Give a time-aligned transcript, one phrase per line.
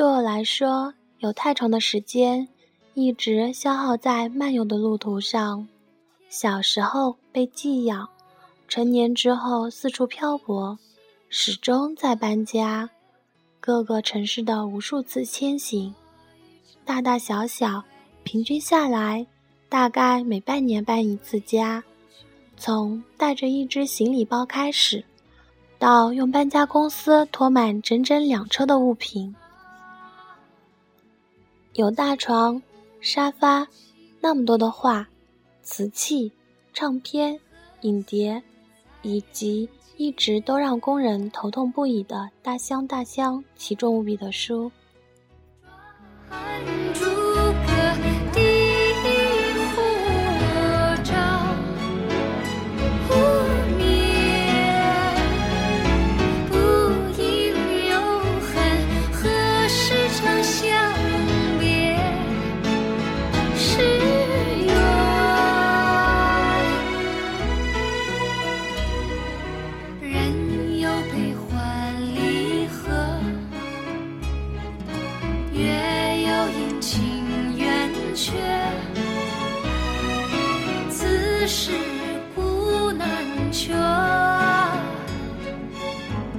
[0.00, 2.48] 对我来说，有太长的时间
[2.94, 5.68] 一直消耗在漫游的路途上。
[6.30, 8.08] 小时候被寄养，
[8.66, 10.78] 成年之后四处漂泊，
[11.28, 12.88] 始终在搬家，
[13.60, 15.92] 各个城市的无数次迁徙，
[16.82, 17.84] 大大小小，
[18.24, 19.26] 平均下来，
[19.68, 21.84] 大概每半年搬一次家。
[22.56, 25.04] 从带着一只行李包开始，
[25.78, 29.36] 到用搬家公司拖满整整两车的物品，
[31.74, 32.60] 有大床、
[33.00, 33.68] 沙发，
[34.20, 35.08] 那么多的画、
[35.62, 36.32] 瓷器、
[36.72, 37.38] 唱片、
[37.82, 38.42] 影碟，
[39.02, 44.70] 以及一直都让工人头痛不已的大箱大箱、奇重无比的书。
[81.52, 81.72] 是
[82.32, 83.08] 古难
[83.50, 83.76] 全，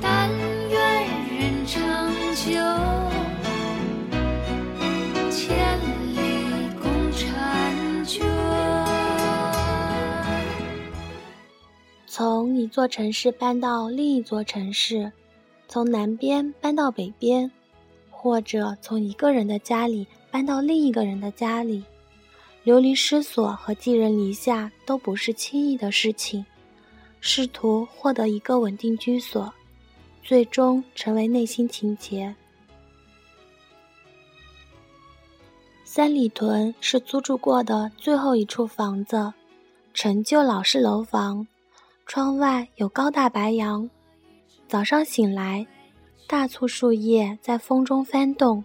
[0.01, 0.29] 但
[0.69, 0.79] 愿
[1.37, 1.83] 人成
[2.33, 2.53] 就，
[5.29, 5.77] 千
[6.15, 6.15] 里
[6.81, 8.25] 共婵娟。
[12.07, 15.11] 从一座城市搬到另一座城市，
[15.67, 17.51] 从南边搬到北边，
[18.09, 21.83] 或者从一个人的家里搬到另一个人的家里，
[22.63, 26.45] 流离失所和寄人篱下都不是轻易的事情。
[27.19, 29.53] 试图获得一个稳定居所，
[30.23, 32.35] 最终成为内心情结。
[35.83, 39.33] 三里屯是租住过的最后一处房子，
[39.93, 41.47] 陈旧老式楼房。
[42.07, 43.89] 窗外有高大白杨，
[44.67, 45.65] 早上醒来，
[46.27, 48.63] 大簇树叶在风中翻动，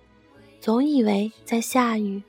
[0.60, 2.22] 总以为在下雨。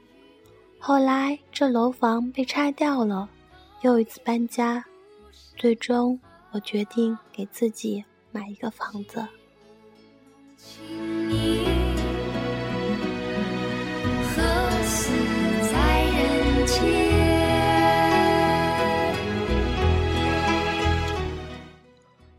[0.88, 3.28] 后来这楼房被拆掉了，
[3.82, 4.86] 又一次搬家，
[5.58, 6.18] 最终
[6.52, 9.28] 我决定给自己买一个房子。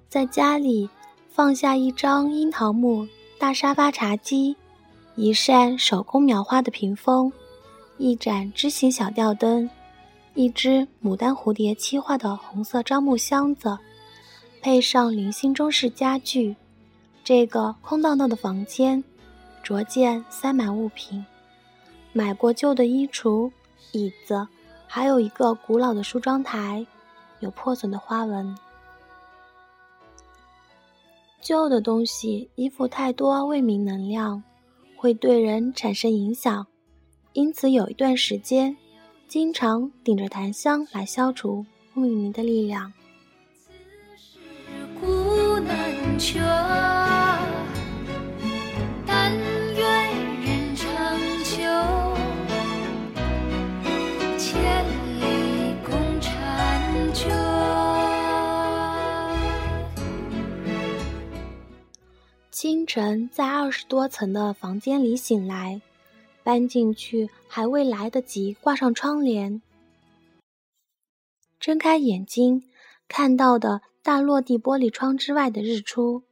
[0.08, 0.88] 在家里
[1.28, 3.06] 放下一张樱桃木
[3.38, 4.56] 大沙发茶几，
[5.16, 7.30] 一扇手工描花的屏风，
[7.98, 9.68] 一盏枝形小吊灯，
[10.34, 13.76] 一只牡丹蝴蝶漆画的红色樟木箱子，
[14.62, 16.54] 配上零星中式家具，
[17.24, 19.02] 这个空荡荡的房间，
[19.64, 21.26] 逐渐塞满物品，
[22.12, 23.50] 买过旧的衣橱、
[23.90, 24.46] 椅子，
[24.86, 26.86] 还有一个古老的梳妆台，
[27.40, 28.56] 有破损的花纹。
[31.40, 34.40] 旧的东西依附太多未明能量，
[34.96, 36.64] 会对人产生影响，
[37.32, 38.76] 因此有一段时间，
[39.28, 42.92] 经常顶着檀香来消除不明的力量。
[62.50, 65.80] 清晨，在二十多层的房间里醒来，
[66.48, 69.60] 搬进去还未来得及挂上窗帘，
[71.60, 72.64] 睁开眼睛，
[73.06, 76.22] 看到的大落地玻璃窗之外的日出，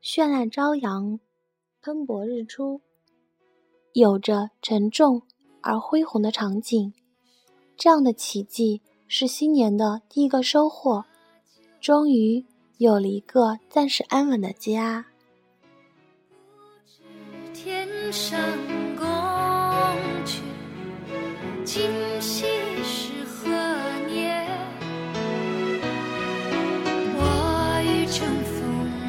[0.00, 1.18] 绚烂朝阳，
[1.82, 2.82] 喷薄日出，
[3.94, 5.22] 有着沉重
[5.60, 6.94] 而恢宏的场景。
[7.76, 11.04] 这样的奇迹是新年的第一个收获，
[11.80, 12.46] 终于
[12.76, 15.04] 有了一个暂时安稳的家。
[18.12, 18.87] 上宫阙，
[21.78, 21.86] 今
[22.20, 22.44] 夕
[22.82, 23.46] 是何
[24.08, 24.44] 年？
[27.14, 27.22] 我
[27.84, 28.58] 欲乘风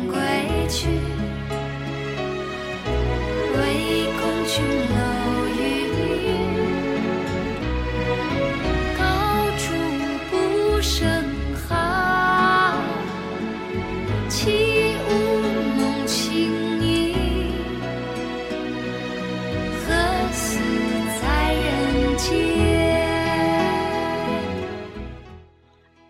[0.08, 0.14] 归
[0.70, 0.78] 去，
[3.56, 3.58] 唯
[4.20, 4.54] 恐琼
[4.94, 5.09] 楼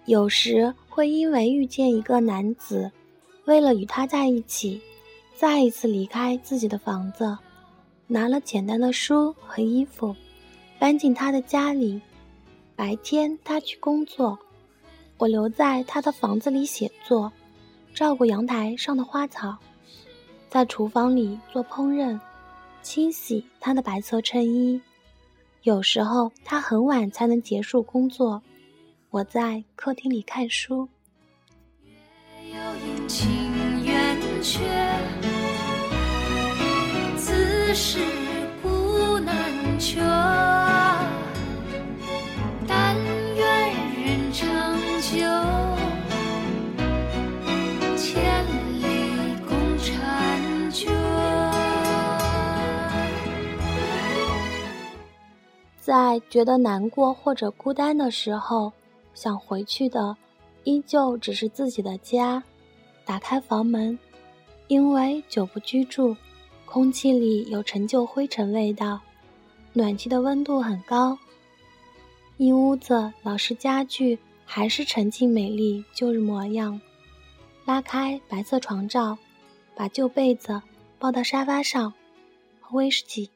[0.09, 2.91] 有时会因为遇见一个男子，
[3.45, 4.81] 为了与他在一起，
[5.35, 7.37] 再一次离开自己的房子，
[8.07, 10.15] 拿了简单的书和衣服，
[10.79, 12.01] 搬进他的家里。
[12.75, 14.35] 白天他去工作，
[15.19, 17.31] 我留在他的房子里写作，
[17.93, 19.55] 照顾阳台上的花草，
[20.49, 22.19] 在厨房里做烹饪，
[22.81, 24.81] 清洗他的白色衬衣。
[25.61, 28.41] 有时候他很晚才能结束工作，
[29.11, 30.87] 我在客厅里看书。
[37.71, 37.99] 是
[38.63, 39.35] 古难
[39.79, 40.03] 全，
[42.67, 42.95] 但
[43.35, 43.45] 愿
[44.03, 45.15] 人长久，
[47.95, 48.43] 千
[48.81, 48.83] 里
[49.47, 50.91] 共婵娟。
[55.79, 58.73] 在觉得难过或者孤单的时候，
[59.19, 60.15] 想回去的，
[60.63, 62.41] 依旧只是自己的家。
[63.03, 63.99] 打开房门，
[64.69, 66.15] 因为久不居住。
[66.65, 69.01] 空气里有陈旧灰尘味道，
[69.73, 71.17] 暖气的温度很高。
[72.37, 76.79] 一屋子老式家具还是沉静美丽旧日模样。
[77.65, 79.17] 拉开白色床罩，
[79.75, 80.61] 把旧被子
[80.97, 81.93] 抱到沙发上，
[82.61, 83.29] 喝威士忌，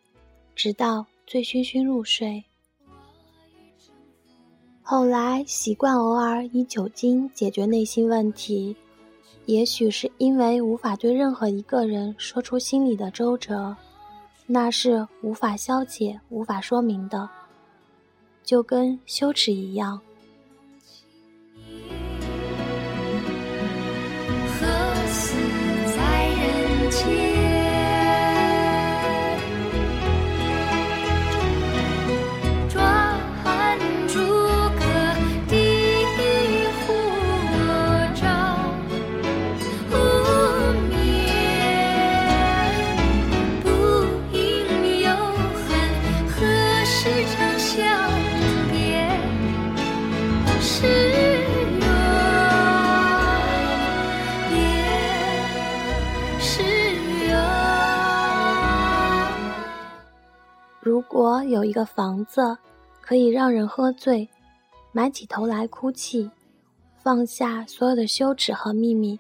[0.56, 2.46] 直到醉醺醺入睡。
[4.96, 8.76] 后来习惯偶尔以酒精解决内心问题。
[9.48, 13.76] 也许是因为无法对任何一个人说出心里的周折，
[14.46, 17.28] 那是无法消解、无法说明的，
[18.44, 20.00] 就跟羞耻一样。
[61.54, 62.58] 有一个房子，
[63.00, 64.28] 可以让人喝醉，
[64.92, 66.30] 埋起头来哭泣，
[66.98, 69.20] 放下所有的羞耻和秘密，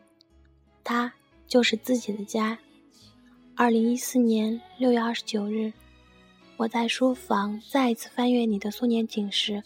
[0.83, 1.13] 它
[1.47, 2.57] 就是自己的家。
[3.55, 5.71] 二零一四年六月二十九日，
[6.57, 9.61] 我在书房再一次翻阅你的素年锦时，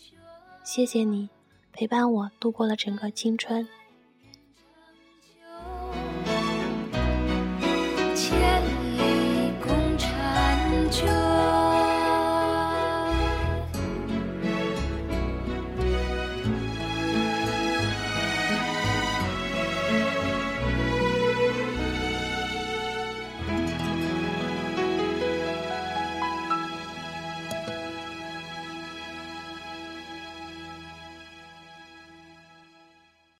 [0.63, 1.29] 谢谢你
[1.71, 3.65] 陪伴我度过了整个青春。